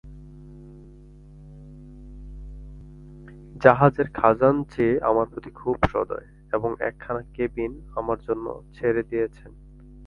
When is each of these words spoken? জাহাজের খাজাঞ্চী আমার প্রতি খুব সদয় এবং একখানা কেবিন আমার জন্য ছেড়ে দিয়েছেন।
জাহাজের 3.63 4.07
খাজাঞ্চী 4.13 4.87
আমার 5.01 5.25
প্রতি 5.25 5.49
খুব 5.51 5.77
সদয় 5.91 6.27
এবং 6.53 6.75
একখানা 6.79 7.21
কেবিন 7.33 7.71
আমার 7.95 8.17
জন্য 8.19 8.45
ছেড়ে 8.73 9.03
দিয়েছেন। 9.03 9.51